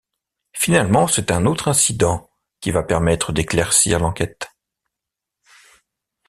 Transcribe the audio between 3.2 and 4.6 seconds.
d'éclaircir l'enquête.